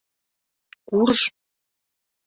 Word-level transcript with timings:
Курж!.. 0.89 1.19